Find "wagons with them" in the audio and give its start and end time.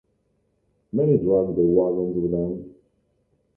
1.67-2.75